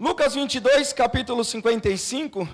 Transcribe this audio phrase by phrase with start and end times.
[0.00, 2.48] Lucas 22, capítulo 55.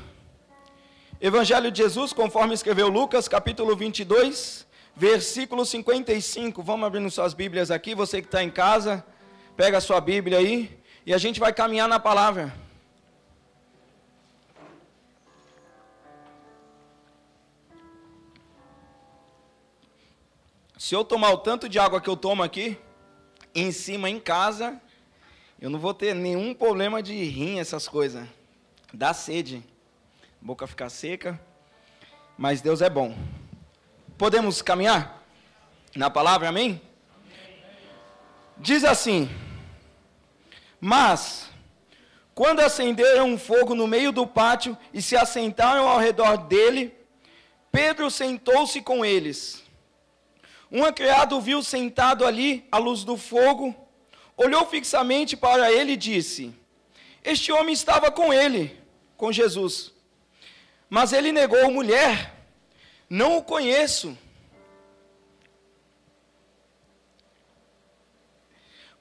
[1.21, 4.67] Evangelho de Jesus, conforme escreveu Lucas, capítulo 22,
[4.97, 6.63] versículo 55.
[6.63, 7.95] Vamos abrindo suas Bíblias aqui.
[7.95, 9.04] Você que está em casa,
[9.59, 12.50] pega a sua Bíblia aí e a gente vai caminhar na palavra.
[20.79, 22.79] Se eu tomar o tanto de água que eu tomo aqui,
[23.54, 24.80] em cima em casa,
[25.64, 28.28] eu não vou ter nenhum problema de rim, essas coisas.
[28.92, 29.64] Dá sede.
[30.38, 31.41] Boca ficar seca.
[32.36, 33.16] Mas Deus é bom.
[34.19, 35.24] Podemos caminhar
[35.96, 36.82] na palavra, amém?
[38.58, 39.27] Diz assim:
[40.78, 41.48] Mas,
[42.34, 46.94] quando acenderam um fogo no meio do pátio e se assentaram ao redor dele,
[47.72, 49.64] Pedro sentou-se com eles.
[50.70, 53.74] Um criado viu sentado ali à luz do fogo,
[54.37, 56.55] olhou fixamente para ele e disse:
[57.23, 58.79] Este homem estava com ele,
[59.16, 59.92] com Jesus.
[60.89, 62.34] Mas ele negou: Mulher,
[63.08, 64.17] não o conheço.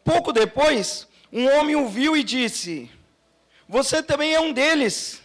[0.03, 2.89] Pouco depois, um homem o viu e disse:
[3.67, 5.21] Você também é um deles.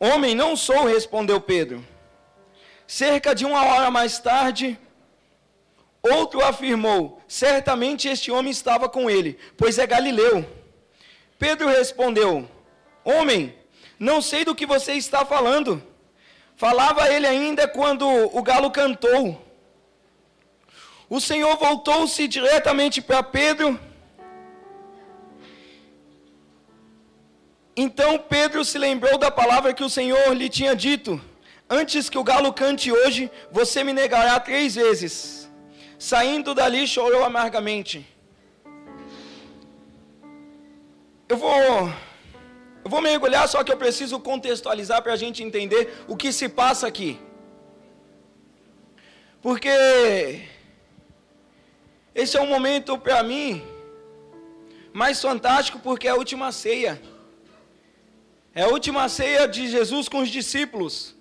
[0.00, 1.84] Homem, não sou, respondeu Pedro.
[2.86, 4.78] Cerca de uma hora mais tarde,
[6.14, 10.44] outro afirmou: Certamente este homem estava com ele, pois é galileu.
[11.38, 12.48] Pedro respondeu:
[13.04, 13.54] Homem,
[13.98, 15.82] não sei do que você está falando.
[16.56, 19.40] Falava ele ainda quando o galo cantou.
[21.08, 23.78] O Senhor voltou-se diretamente para Pedro.
[27.76, 31.20] Então Pedro se lembrou da palavra que o Senhor lhe tinha dito:
[31.70, 35.37] Antes que o galo cante hoje, você me negará três vezes.
[35.98, 38.06] Saindo dali, chorou amargamente.
[41.28, 41.60] Eu vou,
[42.84, 46.48] eu vou mergulhar, só que eu preciso contextualizar para a gente entender o que se
[46.48, 47.18] passa aqui.
[49.42, 50.42] Porque
[52.14, 53.62] esse é um momento para mim
[54.92, 57.00] mais fantástico, porque é a última ceia.
[58.54, 61.14] É a última ceia de Jesus com os discípulos.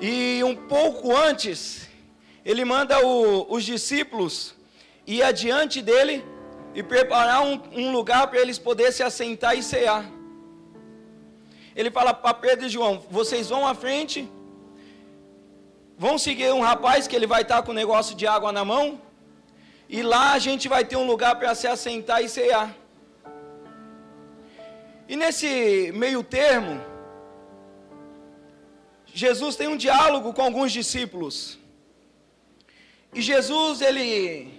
[0.00, 1.88] E um pouco antes,
[2.44, 4.54] ele manda o, os discípulos
[5.06, 6.24] ir adiante dele
[6.74, 10.04] e preparar um, um lugar para eles poderem se assentar e cear.
[11.74, 14.28] Ele fala para Pedro e João: vocês vão à frente,
[15.96, 19.00] vão seguir um rapaz que ele vai estar com um negócio de água na mão,
[19.88, 22.74] e lá a gente vai ter um lugar para se assentar e cear.
[25.08, 26.80] E nesse meio termo,
[29.12, 31.58] Jesus tem um diálogo com alguns discípulos.
[33.14, 34.52] E Jesus, ele,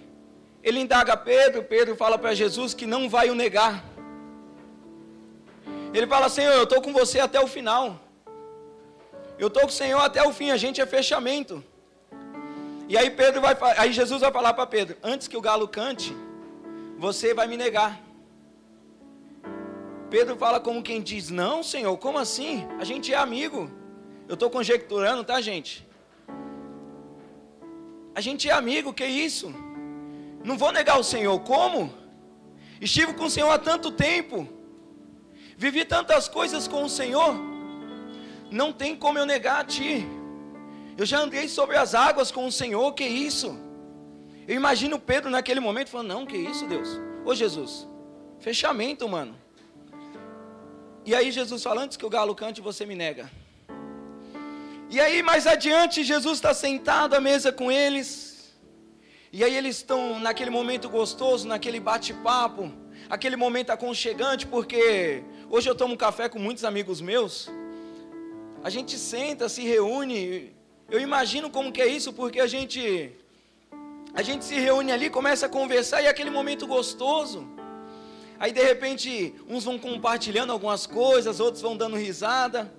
[0.62, 3.84] ele indaga Pedro, Pedro fala para Jesus que não vai o negar.
[5.92, 8.00] Ele fala, Senhor, eu estou com você até o final.
[9.38, 11.62] Eu estou com o Senhor até o fim, a gente é fechamento.
[12.88, 16.16] E aí Pedro vai, aí Jesus vai falar para Pedro, antes que o galo cante,
[16.96, 18.00] você vai me negar.
[20.08, 22.66] Pedro fala como quem diz, não, Senhor, como assim?
[22.78, 23.70] A gente é amigo.
[24.28, 25.86] Eu estou conjecturando, tá, gente?
[28.16, 29.54] A gente é amigo, que isso?
[30.42, 31.92] Não vou negar o Senhor, como?
[32.80, 34.48] Estive com o Senhor há tanto tempo,
[35.64, 37.34] vivi tantas coisas com o Senhor,
[38.50, 40.06] não tem como eu negar a Ti.
[40.96, 43.48] Eu já andei sobre as águas com o Senhor, que isso?
[44.48, 46.88] Eu imagino Pedro naquele momento falando: Não, que isso, Deus?
[47.22, 47.86] Ô Jesus,
[48.40, 49.36] fechamento, mano.
[51.04, 53.30] E aí Jesus fala: Antes que o galo cante, você me nega.
[54.88, 58.54] E aí, mais adiante, Jesus está sentado à mesa com eles.
[59.32, 62.72] E aí, eles estão naquele momento gostoso, naquele bate-papo,
[63.10, 67.50] aquele momento aconchegante, porque hoje eu tomo café com muitos amigos meus.
[68.62, 70.54] A gente senta, se reúne.
[70.88, 73.12] Eu imagino como que é isso, porque a gente
[74.14, 77.46] a gente se reúne ali, começa a conversar e é aquele momento gostoso.
[78.38, 82.72] Aí de repente, uns vão compartilhando algumas coisas, outros vão dando risada.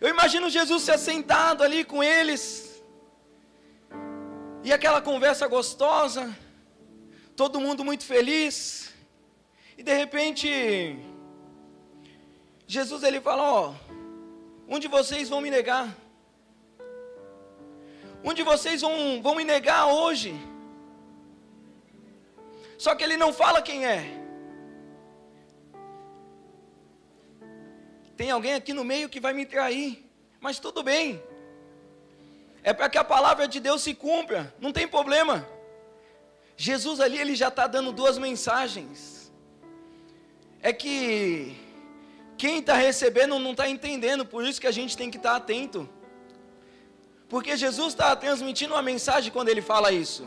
[0.00, 2.82] Eu imagino Jesus se assentado ali com eles.
[4.62, 6.36] E aquela conversa gostosa.
[7.34, 8.92] Todo mundo muito feliz.
[9.78, 10.48] E de repente,
[12.66, 13.74] Jesus ele fala: Ó,
[14.68, 15.96] um de vocês vão me negar.
[18.24, 20.34] Um de vocês vão, vão me negar hoje.
[22.76, 24.25] Só que ele não fala quem é.
[28.16, 30.08] Tem alguém aqui no meio que vai me trair,
[30.40, 31.22] mas tudo bem.
[32.62, 35.46] É para que a palavra de Deus se cumpra, não tem problema.
[36.56, 39.30] Jesus ali, ele já está dando duas mensagens.
[40.62, 41.54] é que
[42.38, 45.36] quem está recebendo não está entendendo, por isso que a gente tem que estar tá
[45.36, 45.88] atento.
[47.28, 50.26] Porque Jesus está transmitindo uma mensagem quando ele fala isso.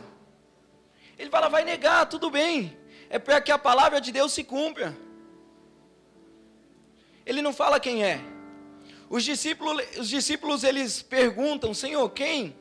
[1.17, 2.77] Ele fala, vai negar, tudo bem.
[3.09, 4.95] É para que a palavra de Deus se cumpra.
[7.29, 8.19] Ele não fala quem é.
[9.07, 12.55] Os discípulos, os discípulos eles perguntam, Senhor, quem?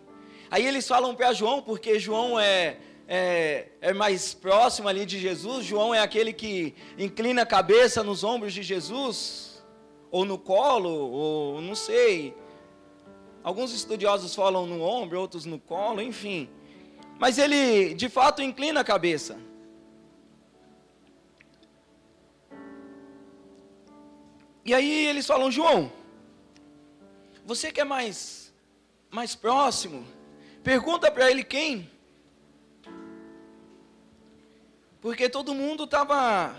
[0.50, 2.76] Aí eles falam para João, porque João é,
[3.08, 5.64] é, é, mais próximo ali de Jesus.
[5.64, 9.64] João é aquele que inclina a cabeça nos ombros de Jesus,
[10.10, 12.34] ou no colo, ou não sei.
[13.42, 16.46] Alguns estudiosos falam no ombro, outros no colo, enfim.
[17.18, 19.38] Mas ele de fato inclina a cabeça.
[24.68, 25.90] E aí eles falam, João,
[27.42, 28.52] você que é mais,
[29.10, 30.06] mais próximo,
[30.62, 31.90] pergunta para ele quem.
[35.00, 36.54] Porque todo mundo estava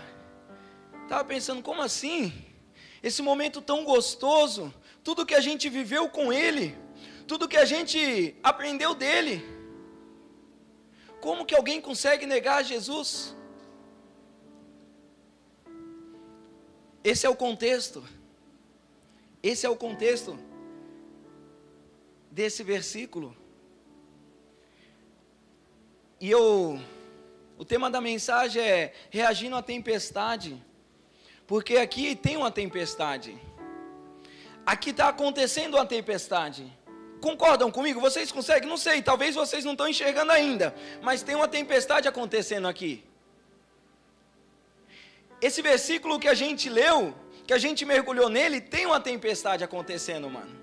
[1.08, 2.32] tava pensando, como assim?
[3.00, 4.74] Esse momento tão gostoso,
[5.04, 6.76] tudo que a gente viveu com ele,
[7.28, 9.40] tudo que a gente aprendeu dele.
[11.20, 13.36] Como que alguém consegue negar Jesus?
[17.02, 18.04] Esse é o contexto.
[19.42, 20.38] Esse é o contexto
[22.30, 23.36] desse versículo.
[26.20, 26.78] E eu,
[27.56, 30.62] o tema da mensagem é reagindo à tempestade,
[31.46, 33.36] porque aqui tem uma tempestade.
[34.66, 36.70] Aqui está acontecendo uma tempestade.
[37.22, 37.98] Concordam comigo?
[38.00, 38.68] Vocês conseguem?
[38.68, 43.02] Não sei, talvez vocês não estão enxergando ainda, mas tem uma tempestade acontecendo aqui.
[45.48, 47.14] Esse versículo que a gente leu,
[47.46, 50.60] que a gente mergulhou nele, tem uma tempestade acontecendo, mano.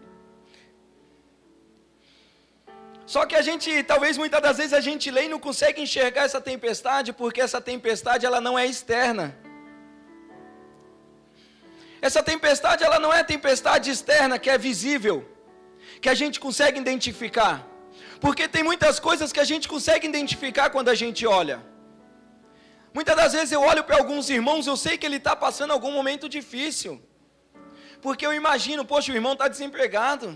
[3.13, 6.23] Só que a gente, talvez muitas das vezes a gente lê e não consegue enxergar
[6.23, 9.25] essa tempestade, porque essa tempestade ela não é externa.
[12.01, 15.25] Essa tempestade ela não é tempestade externa que é visível,
[16.01, 17.65] que a gente consegue identificar.
[18.19, 21.57] Porque tem muitas coisas que a gente consegue identificar quando a gente olha.
[22.97, 25.93] Muitas das vezes eu olho para alguns irmãos, eu sei que ele está passando algum
[25.99, 26.93] momento difícil.
[28.05, 30.29] Porque eu imagino, poxa, o irmão está desempregado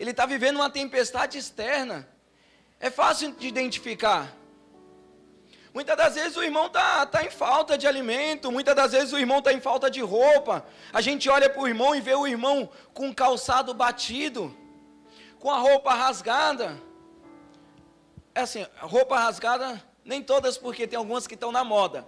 [0.00, 2.08] ele está vivendo uma tempestade externa.
[2.80, 4.34] É fácil de identificar.
[5.74, 9.18] Muitas das vezes o irmão está tá em falta de alimento, muitas das vezes o
[9.18, 10.64] irmão está em falta de roupa.
[10.90, 14.56] A gente olha para o irmão e vê o irmão com o calçado batido,
[15.38, 16.80] com a roupa rasgada.
[18.34, 22.06] É assim, roupa rasgada, nem todas, porque tem algumas que estão na moda.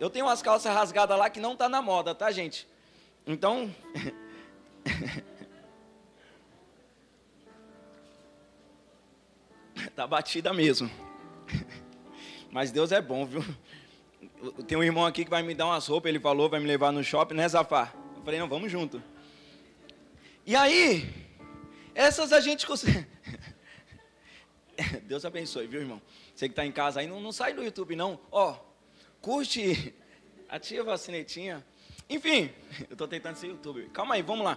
[0.00, 2.66] Eu tenho umas calças rasgadas lá que não está na moda, tá, gente?
[3.26, 3.74] Então.
[9.76, 10.90] Está batida mesmo.
[12.50, 13.44] Mas Deus é bom, viu?
[14.66, 16.92] Tem um irmão aqui que vai me dar umas roupas, ele falou, vai me levar
[16.92, 17.94] no shopping, né, Zafar?
[18.16, 19.02] Eu falei, não, vamos junto.
[20.46, 21.12] E aí,
[21.94, 23.06] essas a gente consegue.
[25.04, 26.00] Deus abençoe, viu, irmão?
[26.38, 28.20] Você que está em casa aí, não, não sai do YouTube, não.
[28.30, 28.54] Ó,
[29.20, 29.92] curte,
[30.48, 31.66] ativa a sinetinha.
[32.08, 32.52] Enfim,
[32.88, 33.90] eu estou tentando ser YouTube.
[33.92, 34.56] Calma aí, vamos lá.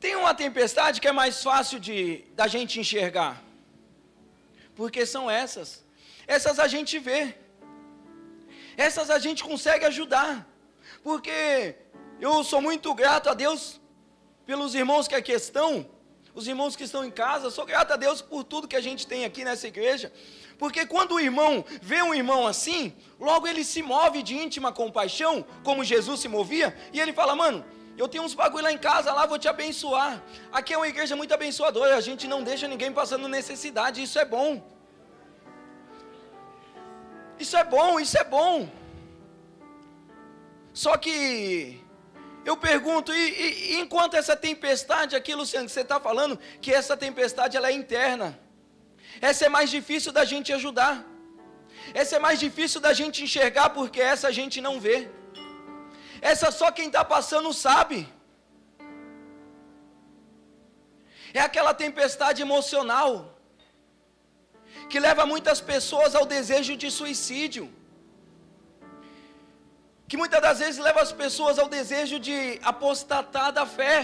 [0.00, 3.44] Tem uma tempestade que é mais fácil de da gente enxergar
[4.74, 5.84] porque são essas.
[6.26, 7.36] Essas a gente vê.
[8.74, 10.48] Essas a gente consegue ajudar.
[11.02, 11.74] Porque
[12.18, 13.78] eu sou muito grato a Deus
[14.46, 15.86] pelos irmãos que aqui estão,
[16.38, 19.04] os irmãos que estão em casa, sou grato a Deus por tudo que a gente
[19.12, 20.12] tem aqui nessa igreja.
[20.56, 25.44] Porque quando o irmão vê um irmão assim, logo ele se move de íntima compaixão,
[25.64, 27.64] como Jesus se movia, e ele fala: "Mano,
[27.96, 30.22] eu tenho uns bagulho lá em casa, lá vou te abençoar.
[30.52, 34.24] Aqui é uma igreja muito abençoadora, a gente não deixa ninguém passando necessidade, isso é
[34.36, 34.50] bom.
[37.44, 38.68] Isso é bom, isso é bom.
[40.84, 41.82] Só que
[42.44, 43.24] eu pergunto, e,
[43.72, 47.72] e, enquanto essa tempestade aqui, Luciano, que você está falando, que essa tempestade ela é
[47.72, 48.38] interna.
[49.20, 51.04] Essa é mais difícil da gente ajudar.
[51.94, 55.08] Essa é mais difícil da gente enxergar, porque essa a gente não vê.
[56.20, 58.08] Essa só quem está passando sabe.
[61.32, 63.38] É aquela tempestade emocional
[64.90, 67.66] que leva muitas pessoas ao desejo de suicídio.
[70.08, 73.96] Que muitas das vezes leva as pessoas ao desejo de apostatar da fé.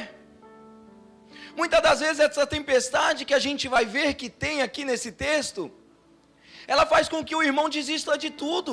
[1.57, 5.63] Muitas das vezes essa tempestade que a gente vai ver que tem aqui nesse texto,
[6.67, 8.73] ela faz com que o irmão desista de tudo.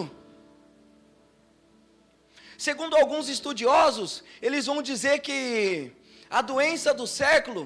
[2.58, 5.92] Segundo alguns estudiosos, eles vão dizer que
[6.30, 7.64] a doença do século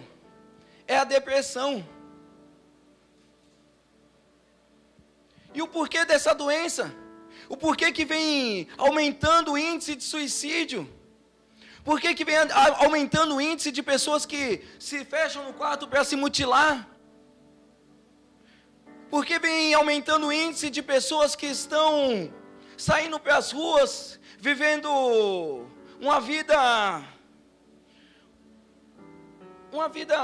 [0.87, 1.71] é a depressão.
[5.53, 6.93] E o porquê dessa doença?
[7.47, 10.89] O porquê que vem aumentando o índice de suicídio?
[11.83, 12.37] Por que, que vem
[12.77, 16.89] aumentando o índice de pessoas que se fecham no quarto para se mutilar?
[19.09, 22.33] Por que vem aumentando o índice de pessoas que estão
[22.77, 24.89] saindo para as ruas, vivendo
[25.99, 27.03] uma vida.
[29.71, 30.15] Uma vida,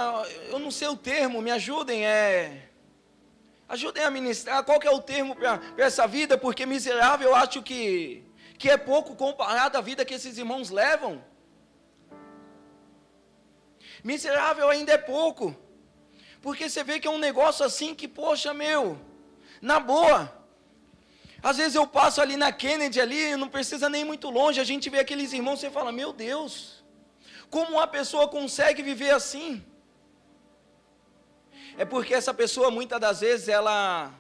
[0.50, 2.71] eu não sei o termo, me ajudem, é.
[3.74, 7.62] Ajudem a ministrar qual que é o termo para essa vida, porque miserável eu acho
[7.64, 8.22] que,
[8.60, 11.24] que é pouco comparado à vida que esses irmãos levam.
[14.04, 15.56] Miserável ainda é pouco.
[16.42, 19.00] Porque você vê que é um negócio assim que, poxa, meu,
[19.62, 20.20] na boa.
[21.42, 24.90] Às vezes eu passo ali na Kennedy ali, não precisa nem muito longe, a gente
[24.90, 26.84] vê aqueles irmãos e fala, meu Deus,
[27.50, 29.66] como uma pessoa consegue viver assim?
[31.78, 34.14] É porque essa pessoa muitas das vezes ela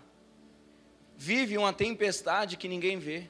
[1.15, 3.29] vive uma tempestade que ninguém vê.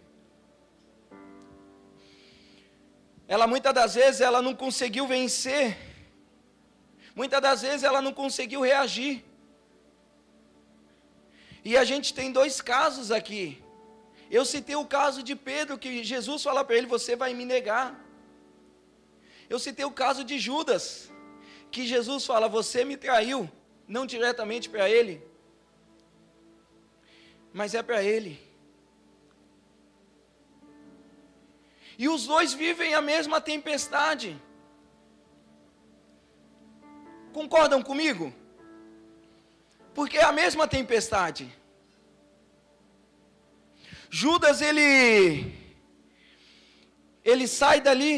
[3.27, 5.77] Ela muitas das vezes ela não conseguiu vencer
[7.15, 9.23] Muitas das vezes ela não conseguiu reagir.
[11.63, 13.61] E a gente tem dois casos aqui.
[14.29, 17.99] Eu citei o caso de Pedro, que Jesus fala para ele: Você vai me negar.
[19.49, 21.11] Eu citei o caso de Judas,
[21.69, 23.49] que Jesus fala: Você me traiu.
[23.95, 25.13] Não diretamente para ele,
[27.51, 28.33] mas é para ele.
[31.97, 34.29] E os dois vivem a mesma tempestade.
[37.33, 38.33] Concordam comigo?
[39.93, 41.45] Porque é a mesma tempestade.
[44.09, 45.53] Judas ele
[47.25, 48.15] ele sai dali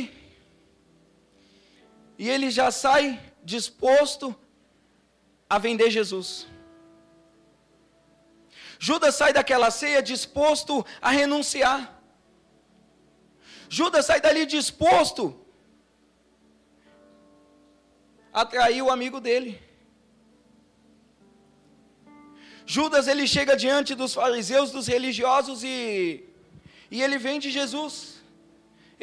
[2.15, 4.35] e ele já sai disposto
[5.53, 6.29] a vender Jesus.
[8.87, 10.73] Judas sai daquela ceia disposto
[11.07, 11.81] a renunciar.
[13.77, 15.23] Judas sai dali disposto
[18.41, 19.51] atraiu o amigo dele.
[22.75, 25.77] Judas ele chega diante dos fariseus, dos religiosos e
[26.95, 27.95] e ele vem de Jesus.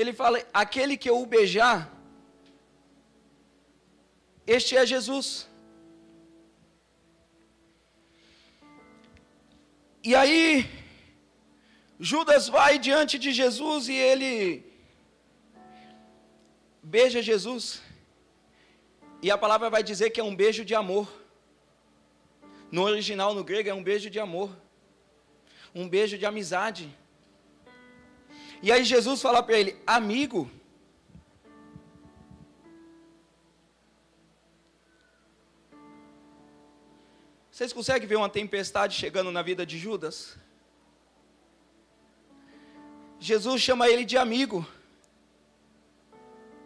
[0.01, 1.79] Ele fala: "Aquele que eu o beijar,
[4.57, 5.50] este é Jesus".
[10.03, 10.69] E aí
[11.99, 14.65] Judas vai diante de Jesus e ele
[16.83, 17.83] beija Jesus.
[19.23, 21.07] E a palavra vai dizer que é um beijo de amor.
[22.73, 24.51] No original, no grego, é um beijo de amor.
[25.75, 26.89] Um beijo de amizade.
[28.63, 30.51] E aí Jesus fala para ele: Amigo.
[37.61, 40.39] Vocês conseguem ver uma tempestade chegando na vida de Judas?
[43.19, 44.67] Jesus chama ele de amigo.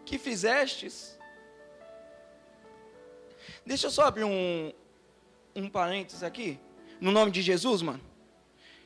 [0.05, 1.19] Que fizestes?
[3.65, 4.71] Deixa eu só abrir um,
[5.53, 6.57] um parênteses aqui.
[7.01, 7.99] No nome de Jesus, mano.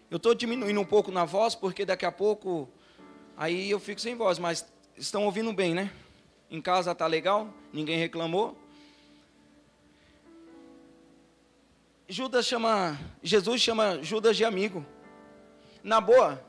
[0.10, 2.68] Eu estou diminuindo um pouco na voz, porque daqui a pouco
[3.38, 4.66] aí eu fico sem voz, mas
[4.98, 5.92] estão ouvindo bem, né?
[6.50, 8.58] Em casa tá legal, ninguém reclamou.
[12.12, 14.84] Judas chama, Jesus chama Judas de amigo.
[15.84, 16.44] Na boa,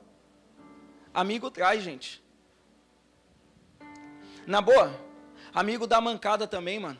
[1.13, 2.23] amigo traz, gente.
[4.47, 4.99] Na boa,
[5.53, 6.99] amigo dá mancada também, mano.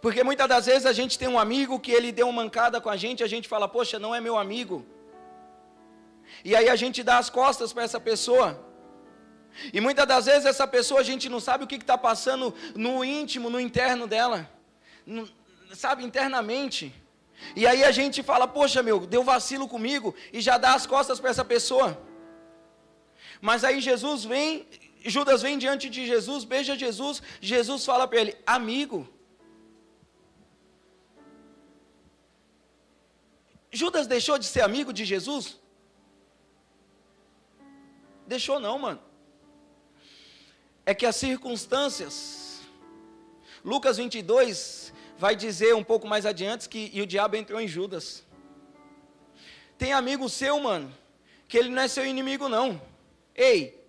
[0.00, 2.88] Porque muitas das vezes a gente tem um amigo que ele deu uma mancada com
[2.88, 4.86] a gente, a gente fala, poxa, não é meu amigo.
[6.44, 8.64] E aí a gente dá as costas para essa pessoa.
[9.72, 13.04] E muitas das vezes essa pessoa a gente não sabe o que está passando no
[13.04, 14.48] íntimo, no interno dela.
[15.04, 15.28] No,
[15.74, 16.92] sabe, internamente.
[17.56, 21.20] E aí a gente fala, poxa meu, deu vacilo comigo, e já dá as costas
[21.20, 22.00] para essa pessoa.
[23.40, 24.66] Mas aí Jesus vem,
[25.04, 29.08] Judas vem diante de Jesus, beija Jesus, Jesus fala para ele, amigo.
[33.70, 35.58] Judas deixou de ser amigo de Jesus?
[38.26, 39.02] Deixou não, mano.
[40.86, 42.60] É que as circunstâncias.
[43.64, 48.24] Lucas 22 vai dizer um pouco mais adiante que e o diabo entrou em Judas.
[49.78, 50.92] Tem amigo seu, mano,
[51.48, 52.80] que ele não é seu inimigo não.
[53.34, 53.82] Ei,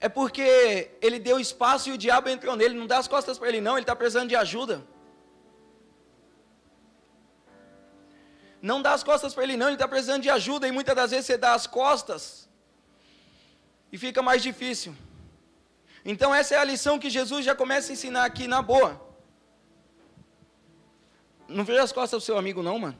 [0.00, 2.74] é porque ele deu espaço e o diabo entrou nele.
[2.74, 4.84] Não dá as costas para ele não, ele está precisando de ajuda.
[8.60, 11.12] Não dá as costas para ele, não, ele está precisando de ajuda, e muitas das
[11.12, 12.48] vezes você dá as costas
[13.92, 14.96] e fica mais difícil.
[16.04, 19.07] Então, essa é a lição que Jesus já começa a ensinar aqui na boa.
[21.48, 22.98] Não vira as costas do seu amigo, não, mano.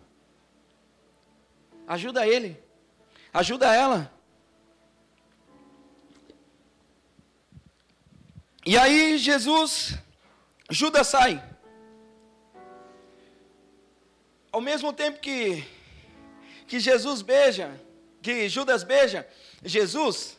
[1.86, 2.60] Ajuda ele.
[3.32, 4.12] Ajuda ela.
[8.64, 9.94] E aí Jesus,
[10.68, 11.42] Judas sai.
[14.52, 15.66] Ao mesmo tempo que,
[16.66, 17.80] que Jesus beija,
[18.20, 19.26] que Judas beija
[19.64, 20.36] Jesus,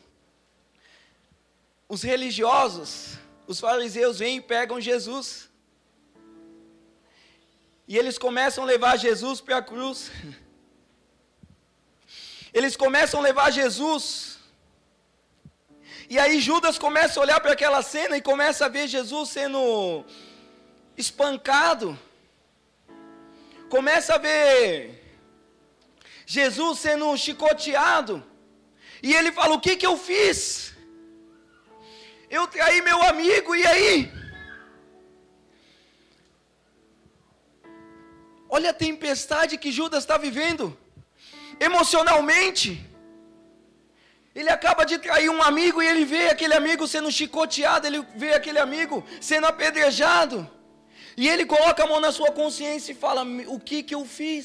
[1.88, 5.49] os religiosos, os fariseus vêm e pegam Jesus.
[7.90, 10.12] E eles começam a levar Jesus para a cruz.
[12.54, 14.38] Eles começam a levar Jesus.
[16.08, 20.04] E aí Judas começa a olhar para aquela cena e começa a ver Jesus sendo
[20.96, 21.98] espancado.
[23.68, 24.64] Começa a ver
[26.24, 28.22] Jesus sendo chicoteado.
[29.02, 30.74] E ele fala: O que, que eu fiz?
[32.38, 34.19] Eu traí meu amigo, e aí?
[38.50, 40.76] Olha a tempestade que Judas está vivendo,
[41.60, 42.84] emocionalmente.
[44.34, 48.32] Ele acaba de trair um amigo e ele vê aquele amigo sendo chicoteado, ele vê
[48.34, 50.50] aquele amigo sendo apedrejado.
[51.16, 54.36] E ele coloca a mão na sua consciência e fala: O que que eu fiz?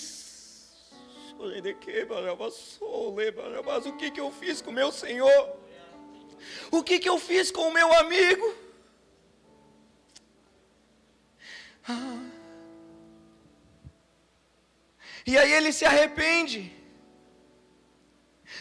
[3.88, 5.58] O que que eu fiz com meu Senhor?
[6.72, 8.54] O que que eu fiz com o meu amigo?
[11.88, 12.35] Ah.
[15.26, 16.72] E aí ele se arrepende.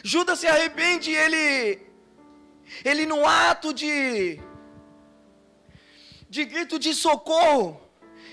[0.02, 1.80] Judas se arrepende e ele,
[2.85, 4.40] ele no ato de,
[6.28, 7.80] de grito de socorro,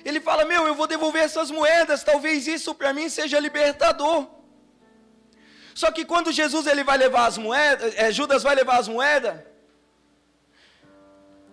[0.04, 4.28] ele fala: Meu, eu vou devolver essas moedas, talvez isso para mim seja libertador.
[5.74, 9.40] Só que quando Jesus ele vai levar as moedas, é, Judas vai levar as moedas,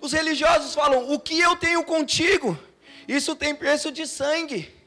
[0.00, 2.58] os religiosos falam: O que eu tenho contigo?
[3.06, 4.77] Isso tem preço de sangue.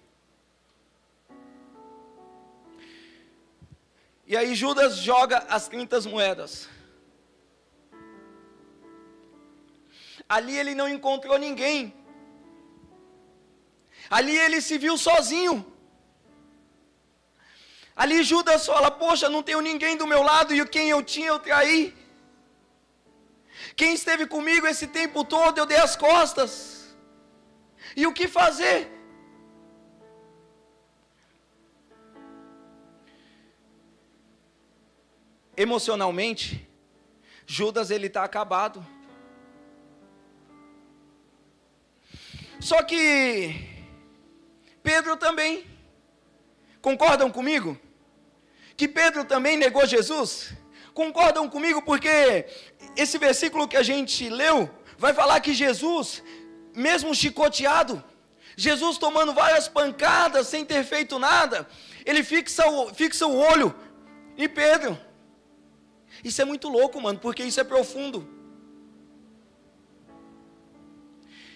[4.32, 6.70] E aí Judas joga as 30 moedas.
[10.36, 11.94] Ali ele não encontrou ninguém.
[14.10, 15.56] Ali ele se viu sozinho.
[17.94, 21.40] Ali Judas fala: Poxa, não tenho ninguém do meu lado e quem eu tinha eu
[21.40, 21.94] traí.
[23.76, 26.52] Quem esteve comigo esse tempo todo eu dei as costas.
[27.98, 28.80] E o que fazer?
[35.62, 36.68] Emocionalmente,
[37.46, 38.86] Judas ele está acabado.
[42.60, 43.70] Só que
[44.84, 45.70] Pedro também.
[46.82, 47.78] Concordam comigo?
[48.76, 50.54] Que Pedro também negou Jesus?
[50.94, 52.46] Concordam comigo porque
[52.96, 56.24] esse versículo que a gente leu vai falar que Jesus,
[56.76, 58.04] mesmo chicoteado,
[58.56, 61.68] Jesus tomando várias pancadas sem ter feito nada,
[62.06, 63.74] ele fixa o, fixa o olho
[64.38, 65.00] em Pedro.
[66.24, 68.28] Isso é muito louco, mano, porque isso é profundo.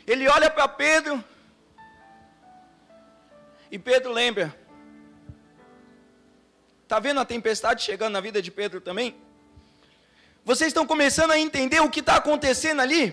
[0.07, 1.23] Ele olha para Pedro,
[3.71, 4.55] e Pedro lembra.
[6.83, 9.15] Está vendo a tempestade chegando na vida de Pedro também?
[10.43, 13.03] Vocês estão começando a entender o que está acontecendo ali?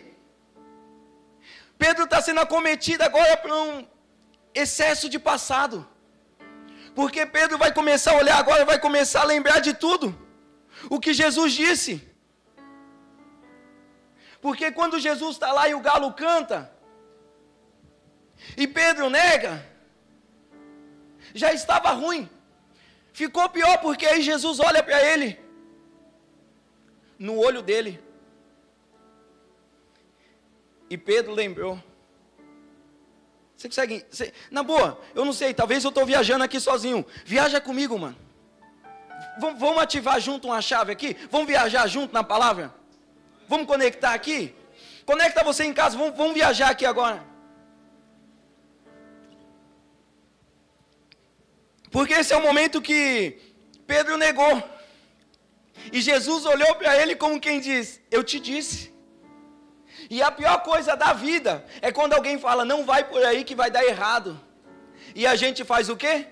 [1.78, 3.86] Pedro está sendo acometido agora por um
[4.54, 5.88] excesso de passado.
[6.94, 10.14] Porque Pedro vai começar a olhar agora, vai começar a lembrar de tudo
[10.88, 12.06] o que Jesus disse.
[14.40, 16.72] Porque quando Jesus está lá e o galo canta,
[18.56, 19.64] e Pedro nega,
[21.34, 22.28] já estava ruim.
[23.12, 25.38] Ficou pior porque aí Jesus olha para ele,
[27.18, 28.02] no olho dele.
[30.90, 31.82] E Pedro lembrou.
[33.56, 34.04] Você consegue.
[34.10, 37.06] Você, na boa, eu não sei, talvez eu estou viajando aqui sozinho.
[37.24, 38.16] Viaja comigo, mano.
[39.38, 41.16] Vamos, ativar junto uma chave aqui?
[41.30, 42.74] Vamos viajar junto na palavra?
[43.48, 44.54] Vamos conectar aqui?
[45.06, 47.24] Conecta você em casa, vamos, vamos viajar aqui agora.
[51.90, 53.38] Porque esse é o momento que
[53.86, 54.62] Pedro negou.
[55.92, 58.92] E Jesus olhou para ele como quem diz: Eu te disse.
[60.08, 63.54] E a pior coisa da vida é quando alguém fala: Não vai por aí que
[63.54, 64.40] vai dar errado.
[65.14, 66.28] E a gente faz o quê?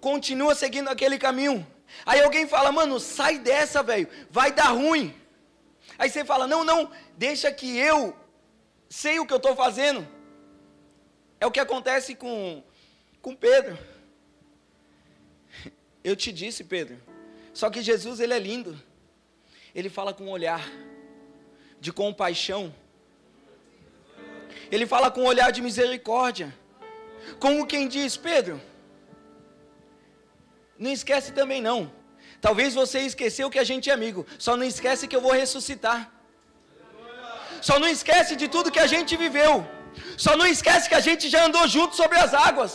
[0.00, 1.66] Continua seguindo aquele caminho.
[2.04, 5.14] Aí alguém fala, mano, sai dessa, velho, vai dar ruim.
[5.98, 8.16] Aí você fala, não, não, deixa que eu
[8.88, 10.06] sei o que eu estou fazendo.
[11.40, 12.62] É o que acontece com,
[13.20, 13.76] com Pedro.
[16.02, 16.96] Eu te disse, Pedro.
[17.52, 18.80] Só que Jesus, ele é lindo.
[19.74, 20.62] Ele fala com um olhar
[21.80, 22.74] de compaixão.
[24.70, 26.56] Ele fala com um olhar de misericórdia.
[27.38, 28.60] Como quem diz, Pedro,
[30.78, 31.92] não esquece também não.
[32.40, 34.26] Talvez você esqueceu que a gente é amigo.
[34.38, 36.10] Só não esquece que eu vou ressuscitar.
[37.60, 39.66] Só não esquece de tudo que a gente viveu.
[40.16, 42.72] Só não esquece que a gente já andou junto sobre as águas.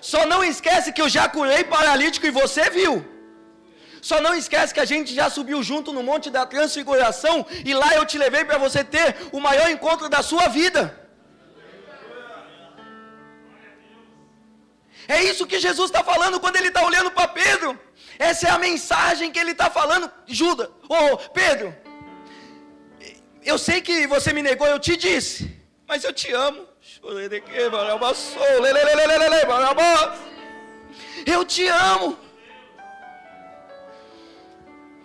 [0.00, 2.94] Só não esquece que eu já curei paralítico e você viu.
[4.02, 7.94] Só não esquece que a gente já subiu junto no Monte da Transfiguração e lá
[7.94, 11.03] eu te levei para você ter o maior encontro da sua vida.
[15.06, 17.78] É isso que Jesus está falando quando ele está olhando para Pedro.
[18.18, 20.10] Essa é a mensagem que ele está falando.
[20.26, 21.74] Judas, ô oh, Pedro,
[23.42, 25.54] eu sei que você me negou, eu te disse,
[25.86, 26.66] mas eu te amo.
[31.26, 32.18] Eu te amo.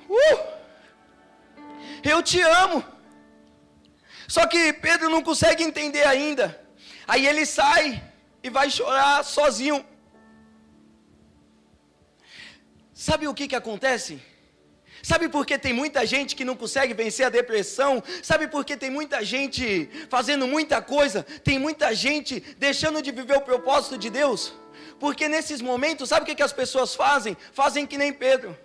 [0.09, 0.39] Uh,
[2.03, 2.83] eu te amo.
[4.27, 6.59] Só que Pedro não consegue entender ainda.
[7.07, 8.08] Aí ele sai
[8.43, 9.85] e vai chorar sozinho.
[12.93, 14.21] Sabe o que, que acontece?
[15.01, 18.03] Sabe por que tem muita gente que não consegue vencer a depressão?
[18.21, 21.23] Sabe por que tem muita gente fazendo muita coisa?
[21.23, 24.53] Tem muita gente deixando de viver o propósito de Deus?
[24.99, 27.37] Porque nesses momentos, sabe o que, que as pessoas fazem?
[27.53, 28.57] Fazem que nem Pedro.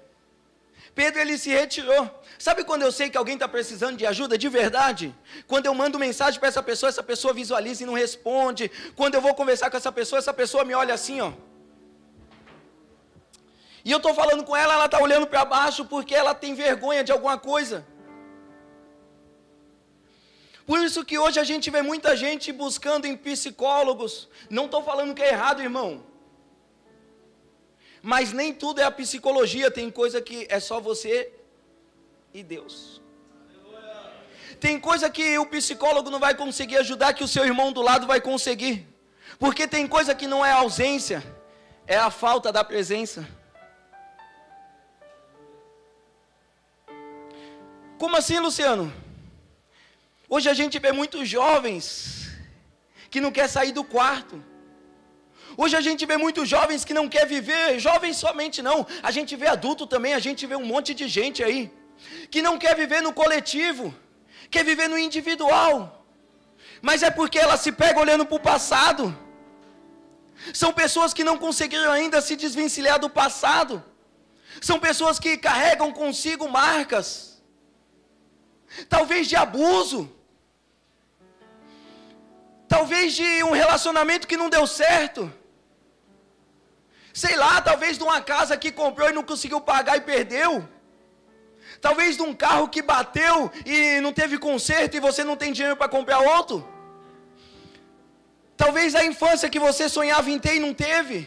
[0.94, 2.10] Pedro ele se retirou.
[2.38, 5.14] Sabe quando eu sei que alguém está precisando de ajuda de verdade?
[5.46, 8.70] Quando eu mando mensagem para essa pessoa, essa pessoa visualiza e não responde.
[8.96, 11.32] Quando eu vou conversar com essa pessoa, essa pessoa me olha assim, ó.
[13.84, 17.04] E eu estou falando com ela, ela está olhando para baixo porque ela tem vergonha
[17.04, 17.86] de alguma coisa.
[20.66, 24.28] Por isso que hoje a gente vê muita gente buscando em psicólogos.
[24.48, 26.02] Não estou falando que é errado, irmão.
[28.02, 31.32] Mas nem tudo é a psicologia, tem coisa que é só você
[32.34, 33.00] e Deus.
[34.58, 38.08] Tem coisa que o psicólogo não vai conseguir ajudar, que o seu irmão do lado
[38.08, 38.76] vai conseguir.
[39.38, 41.22] Porque tem coisa que não é ausência,
[41.86, 43.26] é a falta da presença.
[47.98, 48.92] Como assim, Luciano?
[50.28, 52.28] Hoje a gente vê muitos jovens
[53.10, 54.42] que não quer sair do quarto.
[55.56, 58.84] Hoje a gente vê muitos jovens que não quer viver, jovens somente não.
[59.04, 61.70] A gente vê adulto também, a gente vê um monte de gente aí
[62.30, 63.94] que não quer viver no coletivo,
[64.50, 66.06] quer viver no individual.
[66.80, 69.04] Mas é porque ela se pega olhando para o passado.
[70.52, 73.82] São pessoas que não conseguiram ainda se desvencilhar do passado.
[74.60, 77.34] São pessoas que carregam consigo marcas
[78.88, 80.10] talvez de abuso,
[82.68, 85.32] talvez de um relacionamento que não deu certo,
[87.12, 90.68] sei lá, talvez de uma casa que comprou e não conseguiu pagar e perdeu,
[91.86, 95.76] talvez de um carro que bateu e não teve conserto e você não tem dinheiro
[95.80, 96.56] para comprar outro,
[98.62, 101.18] talvez a infância que você sonhava em ter e não teve,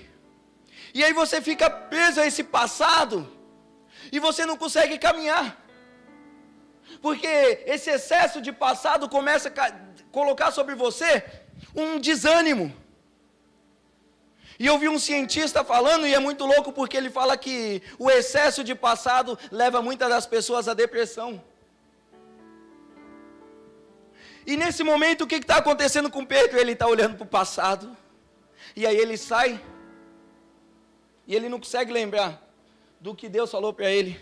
[0.96, 3.18] e aí você fica preso a esse passado
[4.12, 5.46] e você não consegue caminhar.
[7.06, 7.34] Porque
[7.74, 9.72] esse excesso de passado começa a
[10.12, 11.24] colocar sobre você
[11.76, 12.68] um desânimo.
[14.60, 18.10] E eu vi um cientista falando, e é muito louco porque ele fala que o
[18.10, 21.44] excesso de passado leva muitas das pessoas à depressão.
[24.46, 26.60] E nesse momento, o que está acontecendo com Pedro?
[26.60, 27.96] Ele está olhando para o passado,
[28.76, 29.62] e aí ele sai,
[31.28, 32.42] e ele não consegue lembrar
[33.00, 34.20] do que Deus falou para ele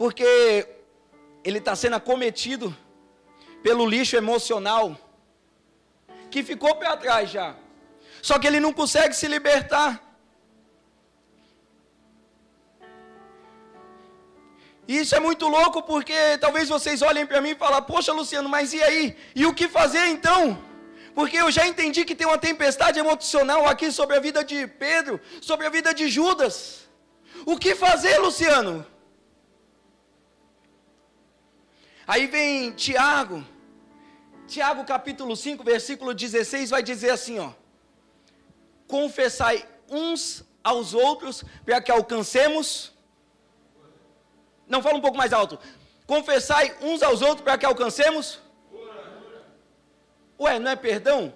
[0.00, 0.66] porque
[1.44, 2.74] ele está sendo acometido
[3.62, 4.96] pelo lixo emocional
[6.30, 7.54] que ficou para trás já.
[8.22, 9.90] Só que ele não consegue se libertar.
[14.90, 18.48] E isso é muito louco porque talvez vocês olhem para mim e falem: Poxa, Luciano,
[18.48, 19.16] mas e aí?
[19.34, 20.42] E o que fazer então?
[21.14, 25.20] Porque eu já entendi que tem uma tempestade emocional aqui sobre a vida de Pedro,
[25.40, 26.88] sobre a vida de Judas.
[27.46, 28.86] O que fazer, Luciano?
[32.06, 33.46] Aí vem Tiago,
[34.48, 37.50] Tiago capítulo 5, versículo 16, vai dizer assim: ó,
[38.94, 42.92] confessai uns aos outros para que alcancemos.
[44.66, 45.58] Não, fala um pouco mais alto.
[46.06, 48.40] Confessai uns aos outros para que alcancemos.
[50.38, 51.32] Ué, não é perdão?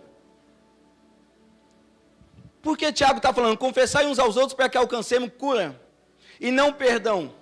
[2.61, 3.59] Por que Tiago está falando?
[3.59, 5.81] Confessai uns aos outros para que alcancemos cura
[6.41, 7.35] e não perdão.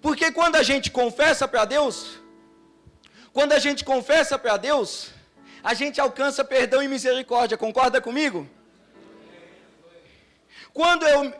[0.00, 1.96] Porque quando a gente confessa para Deus,
[3.32, 5.10] quando a gente confessa para Deus,
[5.62, 8.48] a gente alcança perdão e misericórdia, concorda comigo?
[10.72, 11.32] Quando eu,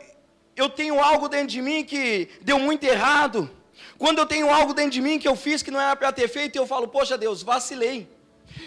[0.56, 3.50] eu tenho algo dentro de mim que deu muito errado,
[3.98, 6.28] quando eu tenho algo dentro de mim que eu fiz que não era para ter
[6.28, 8.08] feito, eu falo, poxa Deus, vacilei.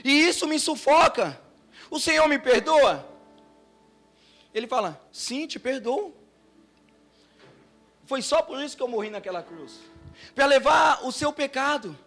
[0.03, 1.39] E isso me sufoca.
[1.89, 3.05] O Senhor me perdoa?
[4.53, 6.13] Ele fala, sim, te perdoo.
[8.05, 9.79] Foi só por isso que eu morri naquela cruz
[10.35, 11.97] para levar o seu pecado.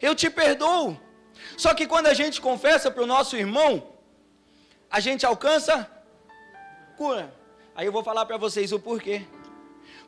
[0.00, 0.98] Eu te perdoo.
[1.56, 3.94] Só que quando a gente confessa para o nosso irmão,
[4.90, 5.90] a gente alcança
[7.00, 7.32] cura.
[7.76, 9.16] Aí eu vou falar para vocês o porquê.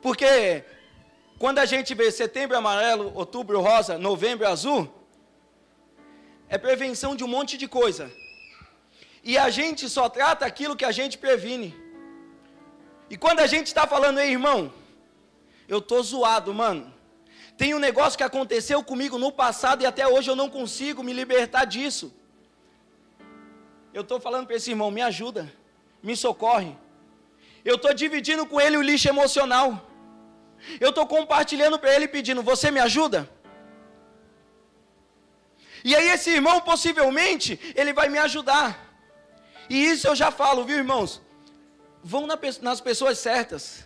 [0.05, 0.63] Porque
[1.43, 4.81] quando a gente vê setembro amarelo, outubro rosa, novembro azul,
[6.49, 8.11] é prevenção de um monte de coisa.
[9.23, 11.69] E a gente só trata aquilo que a gente previne.
[13.09, 14.59] E quando a gente está falando, ei irmão,
[15.67, 16.93] eu tô zoado, mano.
[17.61, 21.13] Tem um negócio que aconteceu comigo no passado e até hoje eu não consigo me
[21.13, 22.13] libertar disso.
[23.93, 25.43] Eu estou falando para esse irmão, me ajuda,
[26.01, 26.75] me socorre.
[27.63, 29.87] Eu estou dividindo com ele o lixo emocional.
[30.79, 33.29] Eu estou compartilhando para ele pedindo: Você me ajuda?
[35.83, 38.91] E aí, esse irmão, possivelmente, ele vai me ajudar.
[39.69, 41.21] E isso eu já falo, viu, irmãos?
[42.03, 42.27] Vão
[42.61, 43.85] nas pessoas certas.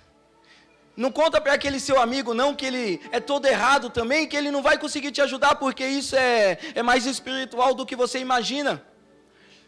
[0.96, 4.50] Não conta para aquele seu amigo, não, que ele é todo errado também, que ele
[4.50, 8.84] não vai conseguir te ajudar, porque isso é, é mais espiritual do que você imagina.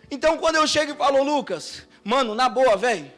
[0.09, 3.11] Então, quando eu chego e falo, Lucas, mano, na boa, velho,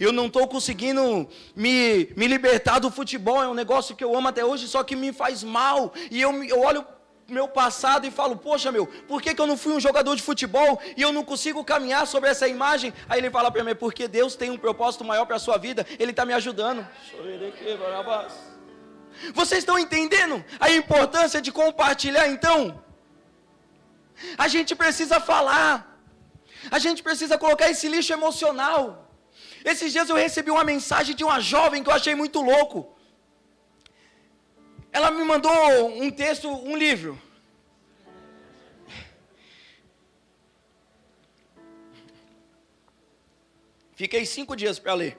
[0.00, 4.28] eu não estou conseguindo me, me libertar do futebol, é um negócio que eu amo
[4.28, 5.92] até hoje, só que me faz mal.
[6.10, 6.86] E eu, eu olho
[7.28, 10.22] meu passado e falo, poxa meu, por que, que eu não fui um jogador de
[10.22, 12.92] futebol e eu não consigo caminhar sobre essa imagem?
[13.08, 15.86] Aí ele fala para mim, porque Deus tem um propósito maior para a sua vida,
[15.98, 16.86] Ele está me ajudando.
[19.34, 22.82] Vocês estão entendendo a importância de compartilhar então?
[24.36, 25.98] A gente precisa falar,
[26.70, 29.09] a gente precisa colocar esse lixo emocional.
[29.64, 32.96] Esses dias eu recebi uma mensagem de uma jovem que eu achei muito louco.
[34.92, 35.52] Ela me mandou
[36.02, 37.20] um texto, um livro.
[43.94, 45.18] Fiquei cinco dias para ler.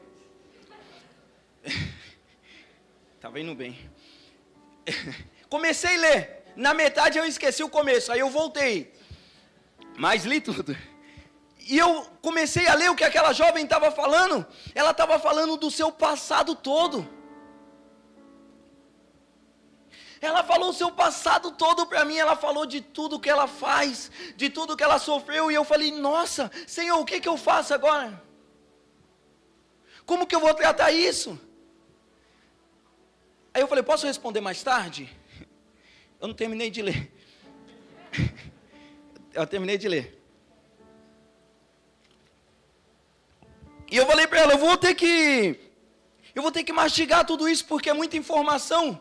[3.15, 3.77] Estava indo bem.
[5.47, 6.43] Comecei a ler.
[6.55, 8.11] Na metade eu esqueci o começo.
[8.11, 8.91] Aí eu voltei.
[9.95, 10.75] Mas li tudo.
[11.67, 14.45] E eu comecei a ler o que aquela jovem estava falando.
[14.73, 17.07] Ela estava falando do seu passado todo.
[20.19, 22.17] Ela falou o seu passado todo para mim.
[22.17, 25.51] Ela falou de tudo que ela faz, de tudo que ela sofreu.
[25.51, 28.21] E eu falei: Nossa, Senhor, o que, que eu faço agora?
[30.05, 31.39] Como que eu vou tratar isso?
[33.53, 35.09] Aí eu falei: Posso responder mais tarde?
[36.19, 37.11] Eu não terminei de ler.
[39.33, 40.20] Eu terminei de ler.
[43.91, 45.59] E eu falei para ela, eu vou ter que
[46.33, 48.99] eu vou ter que mastigar tudo isso porque é muita informação.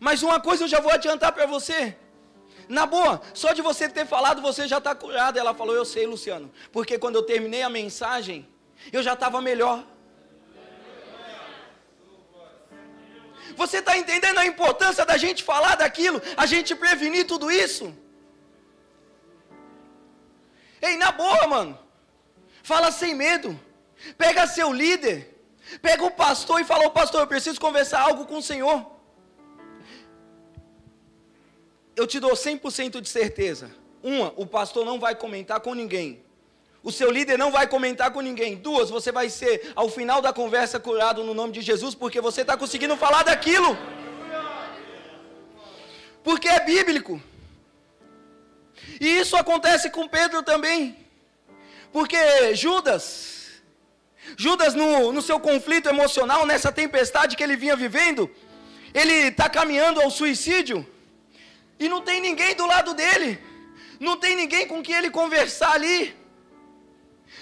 [0.00, 1.96] Mas uma coisa eu já vou adiantar para você.
[2.68, 5.38] Na boa, só de você ter falado, você já está curado.
[5.38, 6.50] Ela falou, eu sei, Luciano.
[6.72, 8.48] Porque quando eu terminei a mensagem,
[8.92, 9.84] eu já estava melhor.
[13.56, 17.94] Você está entendendo a importância da gente falar daquilo, a gente prevenir tudo isso?
[20.80, 21.78] Ei, na boa, mano.
[22.62, 23.58] Fala sem medo.
[24.16, 25.16] Pega seu líder,
[25.80, 28.86] pega o pastor e fala: Pastor, eu preciso conversar algo com o Senhor.
[31.94, 33.70] Eu te dou 100% de certeza.
[34.02, 36.24] Uma, o pastor não vai comentar com ninguém.
[36.82, 38.56] O seu líder não vai comentar com ninguém.
[38.56, 42.40] Duas, você vai ser, ao final da conversa, curado no nome de Jesus, porque você
[42.40, 43.78] está conseguindo falar daquilo.
[46.24, 47.22] Porque é bíblico.
[49.00, 50.96] E isso acontece com Pedro também.
[51.92, 53.31] Porque Judas,
[54.36, 58.30] Judas, no, no seu conflito emocional, nessa tempestade que ele vinha vivendo,
[58.94, 60.86] ele está caminhando ao suicídio,
[61.78, 63.38] e não tem ninguém do lado dele,
[63.98, 66.16] não tem ninguém com quem ele conversar ali,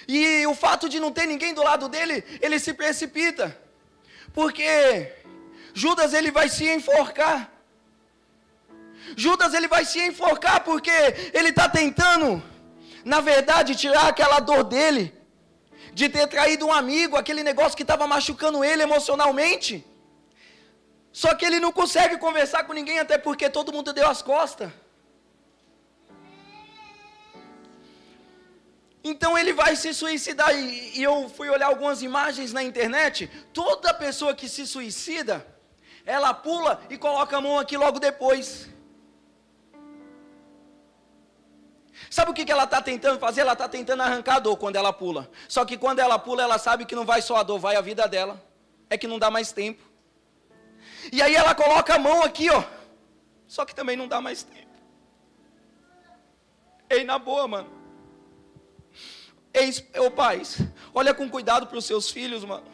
[0.08, 3.56] e o fato de não ter ninguém do lado dele, ele se precipita,
[4.32, 5.12] porque
[5.74, 7.50] Judas ele vai se enforcar.
[9.16, 10.90] Judas ele vai se enforcar porque
[11.32, 12.42] ele está tentando,
[13.04, 15.19] na verdade, tirar aquela dor dele
[15.92, 19.84] de ter traído um amigo, aquele negócio que estava machucando ele emocionalmente.
[21.12, 24.70] Só que ele não consegue conversar com ninguém, até porque todo mundo deu as costas.
[29.02, 30.54] Então ele vai se suicidar.
[30.54, 33.28] E, e, eu fui olhar algumas imagens na internet.
[33.52, 35.46] Toda pessoa que se suicida,
[36.04, 38.68] ela pula e coloca a mão aqui logo depois.
[42.10, 43.42] Sabe o que, ela está tentando fazer?
[43.42, 45.30] Ela está tentando arrancar a dor quando ela pula.
[45.48, 47.80] Só que quando ela pula, ela sabe que não vai só a dor, vai a
[47.80, 48.44] vida dela.
[48.90, 49.80] É que não dá mais tempo.
[51.12, 52.64] E aí ela coloca a mão aqui, ó.
[53.46, 54.66] Só que também não dá mais tempo.
[56.90, 57.70] Ei, na boa, mano.
[59.54, 59.70] Ei,
[60.00, 60.58] ô pais,
[60.92, 62.66] olha com cuidado para os seus filhos, mano.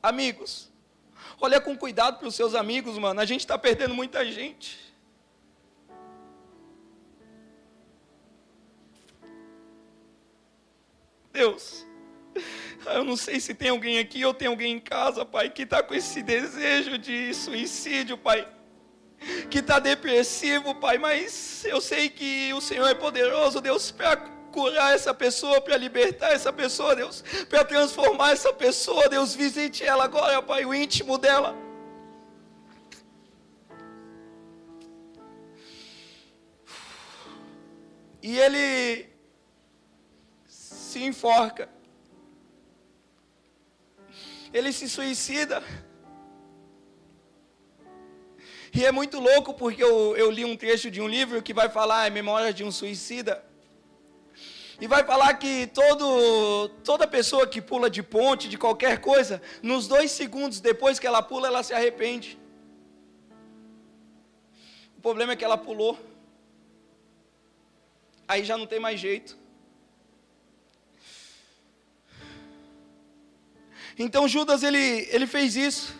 [0.00, 0.70] Amigos,
[1.40, 3.20] olha com cuidado para os seus amigos, mano.
[3.20, 4.93] A gente está perdendo muita gente.
[11.34, 11.84] Deus,
[12.86, 15.82] eu não sei se tem alguém aqui ou tem alguém em casa, Pai, que está
[15.82, 18.46] com esse desejo de suicídio, Pai.
[19.50, 24.16] Que está depressivo, Pai, mas eu sei que o Senhor é poderoso, Deus, para
[24.52, 30.04] curar essa pessoa, para libertar essa pessoa, Deus, para transformar essa pessoa, Deus, visite ela
[30.04, 31.56] agora, Pai, o íntimo dela.
[38.22, 39.13] E ele
[40.94, 41.68] se enforca.
[44.56, 45.58] Ele se suicida.
[48.76, 51.68] E é muito louco porque eu, eu li um trecho de um livro que vai
[51.78, 53.34] falar a memória de um suicida.
[54.80, 59.86] E vai falar que todo, toda pessoa que pula de ponte, de qualquer coisa, nos
[59.94, 62.38] dois segundos depois que ela pula, ela se arrepende.
[64.98, 65.94] O problema é que ela pulou.
[68.26, 69.43] Aí já não tem mais jeito.
[73.98, 75.94] Então Judas ele, ele fez isso.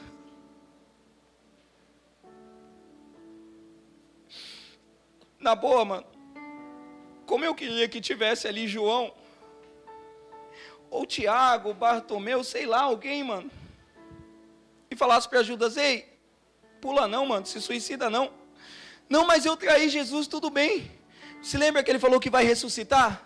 [5.39, 6.07] Na boa, mano.
[7.27, 9.13] Como eu queria que tivesse ali João,
[10.91, 13.51] ou Tiago, Bartomeu, sei lá, alguém, mano.
[14.91, 16.09] E falasse para Judas: Ei,
[16.81, 18.33] pula não, mano, se suicida não.
[19.09, 20.91] Não, mas eu traí Jesus, tudo bem.
[21.43, 23.23] Se lembra que ele falou que vai ressuscitar?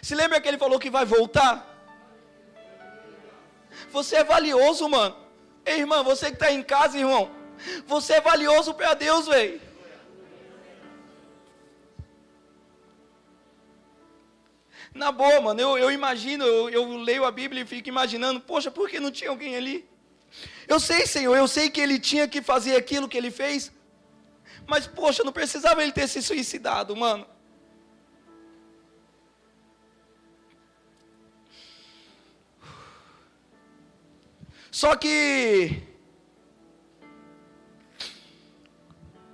[0.00, 1.73] Se lembra que ele falou que vai voltar?
[3.94, 5.14] Você é valioso, mano.
[5.64, 7.30] Ei, irmã, você que está em casa, irmão.
[7.86, 9.60] Você é valioso para Deus, velho.
[14.92, 18.68] Na boa, mano, eu, eu imagino, eu, eu leio a Bíblia e fico imaginando, poxa,
[18.68, 19.88] por que não tinha alguém ali?
[20.66, 23.72] Eu sei, Senhor, eu sei que ele tinha que fazer aquilo que ele fez,
[24.66, 27.26] mas, poxa, não precisava ele ter se suicidado, mano.
[34.74, 35.80] Só que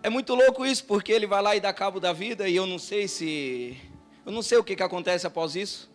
[0.02, 2.66] é muito louco isso, porque ele vai lá e dá cabo da vida e eu
[2.66, 3.74] não sei se
[4.26, 5.90] eu não sei o que, que acontece após isso.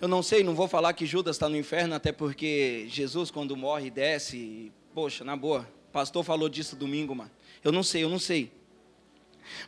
[0.00, 3.56] Eu não sei, não vou falar que Judas está no inferno, até porque Jesus, quando
[3.56, 4.36] morre, desce.
[4.36, 7.32] E, poxa, na boa, pastor falou disso domingo, mano.
[7.64, 8.52] Eu não sei, eu não sei.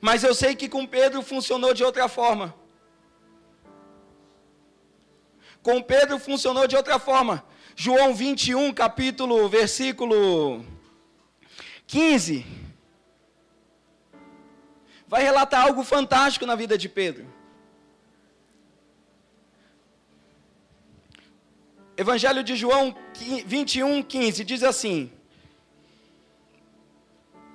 [0.00, 2.54] Mas eu sei que com Pedro funcionou de outra forma.
[5.60, 7.44] Com Pedro funcionou de outra forma.
[7.78, 10.64] João 21, capítulo, versículo
[11.86, 12.46] 15,
[15.06, 17.26] vai relatar algo fantástico na vida de Pedro.
[21.98, 22.96] Evangelho de João
[23.44, 25.12] 21, 15 diz assim: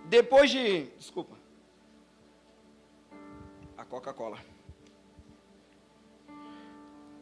[0.06, 0.84] Depois de.
[1.00, 1.36] Desculpa.
[3.76, 4.38] A Coca-Cola.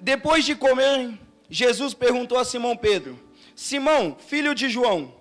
[0.02, 1.18] Depois de comer
[1.50, 3.20] Jesus perguntou a Simão Pedro:
[3.56, 5.14] Simão, filho de João,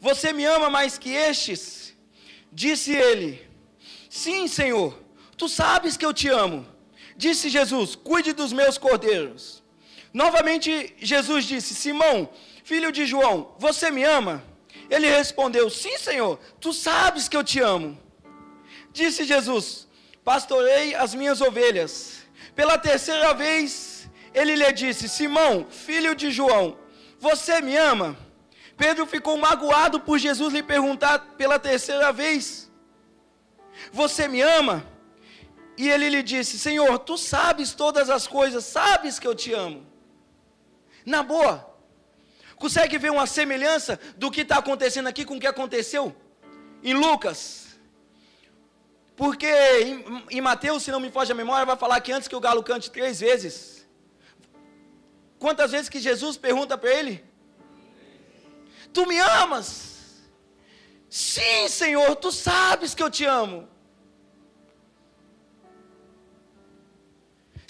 [0.00, 1.94] você me ama mais que estes?
[2.50, 3.46] Disse ele:
[4.08, 4.98] Sim, Senhor,
[5.36, 6.66] tu sabes que eu te amo.
[7.16, 9.62] Disse Jesus: Cuide dos meus cordeiros.
[10.12, 12.28] Novamente Jesus disse: Simão,
[12.64, 14.42] filho de João, você me ama?
[14.88, 17.98] Ele respondeu: Sim, Senhor, tu sabes que eu te amo.
[18.92, 19.86] Disse Jesus:
[20.24, 22.24] Pastorei as minhas ovelhas.
[22.54, 23.93] Pela terceira vez
[24.34, 26.76] ele lhe disse: Simão, filho de João,
[27.18, 28.16] você me ama?
[28.76, 32.70] Pedro ficou magoado por Jesus lhe perguntar pela terceira vez:
[33.92, 34.84] Você me ama?
[35.76, 39.86] E ele lhe disse: Senhor, tu sabes todas as coisas, sabes que eu te amo.
[41.06, 41.54] Na boa,
[42.56, 46.14] consegue ver uma semelhança do que está acontecendo aqui com o que aconteceu
[46.82, 47.64] em Lucas?
[49.16, 49.46] Porque
[50.30, 52.64] em, Mateus, se não me foge a memória, vai falar que antes que o galo
[52.64, 53.73] cante três vezes,
[55.44, 57.14] Quantas vezes que Jesus pergunta para ele?
[58.94, 59.66] Tu me amas?
[61.10, 63.58] Sim, Senhor, tu sabes que eu te amo.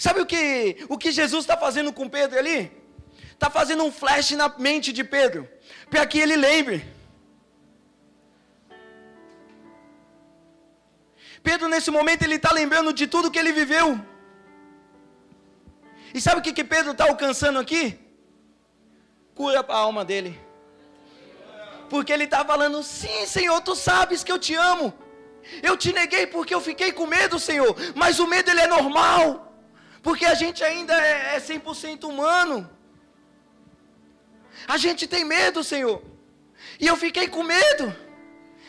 [0.05, 0.41] Sabe o que,
[0.87, 2.59] o que Jesus está fazendo com Pedro ali?
[3.33, 5.41] Está fazendo um flash na mente de Pedro,
[5.89, 6.79] para que ele lembre.
[11.43, 14.14] Pedro, nesse momento, ele está lembrando de tudo que ele viveu.
[16.15, 17.83] E sabe o que, que Pedro está alcançando aqui?
[19.39, 20.31] Cura para a alma dele.
[21.89, 24.93] Porque ele está falando: sim, Senhor, tu sabes que eu te amo.
[25.61, 27.75] Eu te neguei porque eu fiquei com medo, Senhor.
[27.93, 29.25] Mas o medo ele é normal.
[30.01, 32.57] Porque a gente ainda é, é 100% humano.
[34.69, 36.01] A gente tem medo, Senhor.
[36.79, 37.93] E eu fiquei com medo.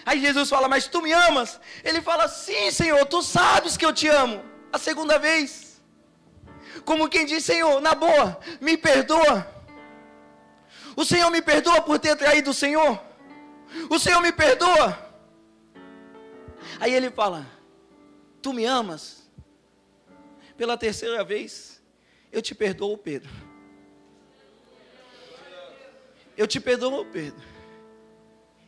[0.05, 1.61] Aí Jesus fala: Mas tu me amas?
[1.84, 4.44] Ele fala: Sim, Senhor, tu sabes que eu te amo.
[4.72, 5.65] A segunda vez.
[6.87, 9.55] Como quem diz: Senhor, na boa, me perdoa.
[10.95, 12.99] O Senhor me perdoa por ter traído o Senhor.
[13.91, 14.97] O Senhor me perdoa.
[16.78, 17.45] Aí ele fala:
[18.41, 19.28] Tu me amas?
[20.57, 21.82] Pela terceira vez,
[22.32, 23.30] eu te perdoo, Pedro.
[26.37, 27.45] Eu te perdoo, Pedro.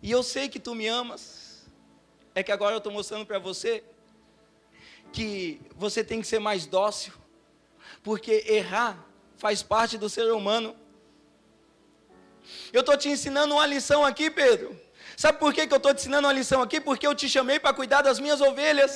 [0.03, 1.71] E eu sei que tu me amas.
[2.35, 3.85] É que agora eu estou mostrando para você
[5.12, 7.12] que você tem que ser mais dócil,
[8.09, 8.93] porque errar
[9.37, 10.75] faz parte do ser humano.
[12.73, 14.69] Eu estou te ensinando uma lição aqui, Pedro.
[15.15, 16.81] Sabe por que, que eu estou te ensinando uma lição aqui?
[16.81, 18.95] Porque eu te chamei para cuidar das minhas ovelhas.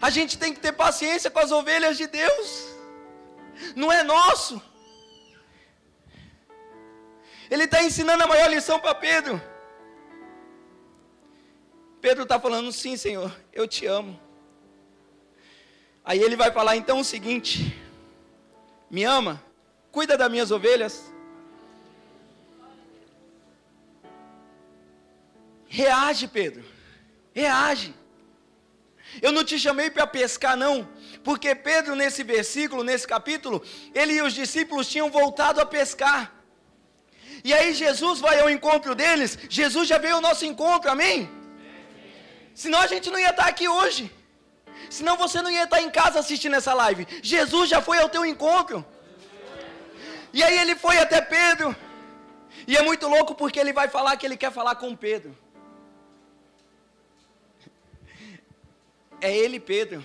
[0.00, 2.46] A gente tem que ter paciência com as ovelhas de Deus.
[3.74, 4.62] Não é nosso.
[7.50, 9.42] Ele está ensinando a maior lição para Pedro.
[12.00, 14.31] Pedro está falando, sim, Senhor, eu te amo.
[16.04, 17.80] Aí ele vai falar então o seguinte:
[18.90, 19.42] me ama,
[19.90, 21.12] cuida das minhas ovelhas.
[25.68, 26.64] Reage, Pedro,
[27.32, 27.94] reage.
[29.20, 30.88] Eu não te chamei para pescar, não,
[31.22, 33.62] porque Pedro, nesse versículo, nesse capítulo,
[33.94, 36.32] ele e os discípulos tinham voltado a pescar.
[37.44, 41.30] E aí Jesus vai ao encontro deles, Jesus já veio ao nosso encontro, amém?
[42.54, 44.10] Senão a gente não ia estar aqui hoje.
[44.92, 47.06] Senão você não ia estar em casa assistindo essa live.
[47.22, 48.84] Jesus já foi ao teu encontro.
[50.34, 51.74] E aí ele foi até Pedro.
[52.66, 55.34] E é muito louco porque ele vai falar que ele quer falar com Pedro.
[59.18, 60.04] É ele, Pedro.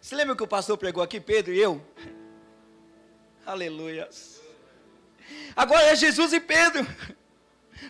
[0.00, 1.84] Você lembra que o pastor pregou aqui, Pedro e eu?
[3.44, 4.40] Aleluias.
[5.56, 6.86] Agora é Jesus e Pedro.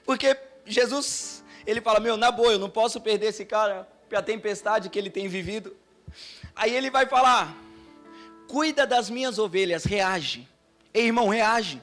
[0.06, 0.34] Porque
[0.64, 4.88] Jesus, ele fala: Meu, na boa, eu não posso perder esse cara para a tempestade
[4.88, 5.76] que ele tem vivido.
[6.60, 7.56] Aí ele vai falar:
[8.46, 10.46] Cuida das minhas ovelhas, reage.
[10.92, 11.82] Ei, irmão, reage.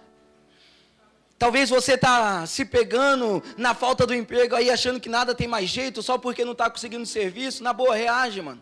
[1.39, 5.67] Talvez você está se pegando na falta do emprego aí, achando que nada tem mais
[5.67, 7.63] jeito, só porque não está conseguindo serviço.
[7.63, 8.61] Na boa, reage, mano.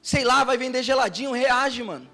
[0.00, 2.10] Sei lá, vai vender geladinho, reage, mano.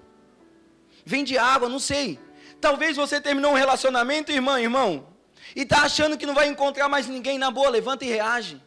[1.05, 2.19] Vende água, não sei.
[2.59, 5.07] Talvez você terminou um relacionamento, irmã, irmão,
[5.55, 8.61] e está achando que não vai encontrar mais ninguém na boa, levanta e reage.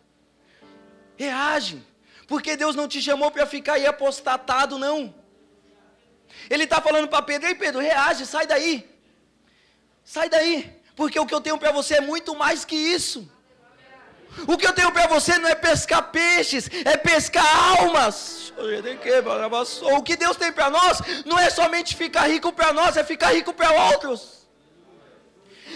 [1.16, 1.82] Reage.
[2.26, 5.14] Porque Deus não te chamou para ficar aí apostatado, não.
[6.48, 8.88] Ele está falando para Pedro, ei Pedro, reage, sai daí.
[10.04, 10.82] Sai daí.
[10.96, 13.30] Porque o que eu tenho para você é muito mais que isso.
[14.48, 17.46] O que eu tenho para você não é pescar peixes, é pescar
[17.78, 18.52] almas.
[19.96, 23.32] O que Deus tem para nós não é somente ficar rico para nós, é ficar
[23.32, 24.46] rico para outros.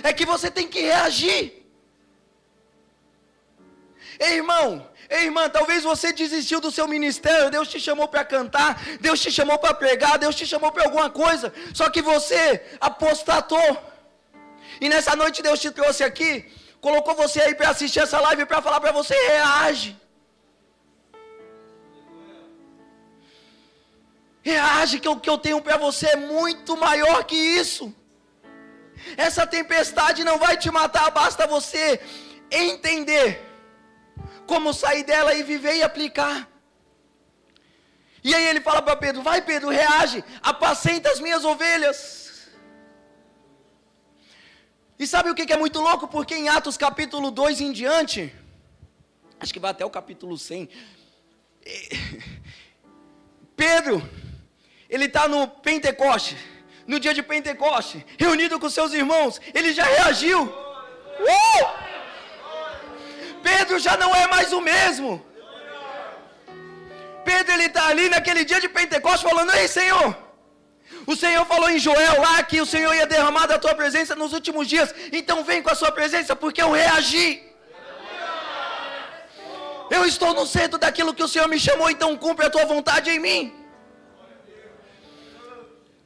[0.03, 1.58] É que você tem que reagir.
[4.19, 8.81] Ei, irmão, ei, irmã, talvez você desistiu do seu ministério, Deus te chamou para cantar,
[9.01, 13.71] Deus te chamou para pregar, Deus te chamou para alguma coisa, só que você apostatou.
[14.81, 16.33] E nessa noite Deus te trouxe aqui
[16.81, 19.97] colocou você aí para assistir essa live para falar para você, reage.
[24.43, 27.95] Reage que o que eu tenho para você é muito maior que isso.
[29.17, 32.01] Essa tempestade não vai te matar, basta você
[32.51, 33.29] entender
[34.51, 36.37] como sair dela e viver e aplicar.
[38.25, 42.49] E aí ele fala para Pedro: Vai, Pedro, reage, apacenta as minhas ovelhas.
[44.99, 46.09] E sabe o que é muito louco?
[46.09, 48.35] Porque em Atos capítulo 2 em diante,
[49.39, 50.69] acho que vai até o capítulo 100,
[53.55, 53.97] Pedro,
[54.89, 56.37] ele está no Pentecoste,
[56.87, 60.43] no dia de Pentecoste, reunido com seus irmãos, ele já reagiu.
[60.45, 61.98] Uh!
[63.43, 65.25] Pedro já não é mais o mesmo.
[67.25, 70.17] Pedro ele está ali naquele dia de Pentecoste falando: Ei Senhor,
[71.07, 74.33] o Senhor falou em Joel lá que o Senhor ia derramar da tua presença nos
[74.33, 74.95] últimos dias.
[75.13, 77.31] Então vem com a sua presença, porque eu reagi.
[79.91, 83.11] Eu estou no centro daquilo que o Senhor me chamou, então cumpre a tua vontade
[83.11, 83.55] em mim.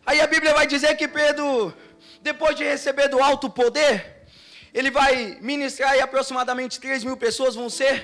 [0.06, 1.74] Aí a Bíblia vai dizer que Pedro,
[2.20, 4.21] depois de receber do alto poder,
[4.72, 7.94] ele vai ministrar e aproximadamente 3 mil pessoas vão ser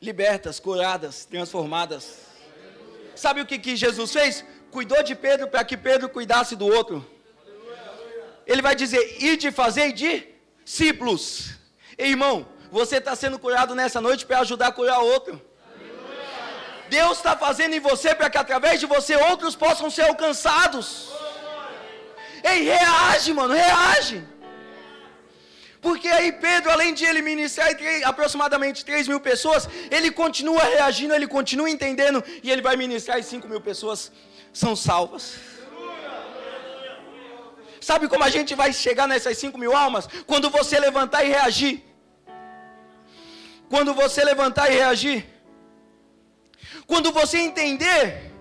[0.00, 2.04] libertas, curadas, transformadas.
[3.14, 4.44] Sabe o que, que Jesus fez?
[4.70, 6.96] cuidou de Pedro para que Pedro cuidasse do outro.
[8.46, 11.22] Ele vai dizer: e de fazer discípulos.
[11.98, 15.40] Irmão, você está sendo curado nessa noite para ajudar a curar outro.
[16.88, 21.10] Deus está fazendo em você para que através de você outros possam ser alcançados.
[22.42, 24.24] Ei, reage, mano, reage.
[25.80, 27.68] Porque aí Pedro, além de ele ministrar
[28.04, 33.22] aproximadamente 3 mil pessoas, ele continua reagindo, ele continua entendendo, e ele vai ministrar e
[33.22, 34.10] 5 mil pessoas
[34.52, 35.36] são salvas.
[37.80, 40.08] Sabe como a gente vai chegar nessas 5 mil almas?
[40.26, 41.84] Quando você levantar e reagir.
[43.70, 45.26] Quando você levantar e reagir.
[46.86, 48.32] Quando você entender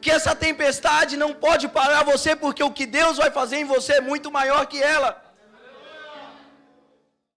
[0.00, 3.94] que essa tempestade não pode parar você, porque o que Deus vai fazer em você
[3.94, 5.27] é muito maior que ela.